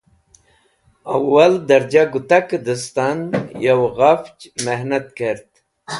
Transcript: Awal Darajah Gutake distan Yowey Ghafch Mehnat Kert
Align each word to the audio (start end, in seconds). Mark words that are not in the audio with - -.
Awal 1.15 1.53
Darajah 1.67 2.07
Gutake 2.13 2.57
distan 2.65 3.19
Yowey 3.63 3.93
Ghafch 3.97 4.41
Mehnat 4.65 5.05
Kert 5.17 5.49